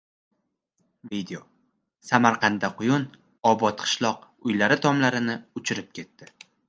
[1.11, 1.41] Video:
[2.09, 3.05] Samarqandda quyun
[3.51, 6.31] «Obod qishloq» uylari tomlarini uchirib ketdi